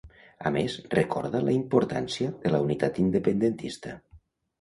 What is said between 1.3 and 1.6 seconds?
la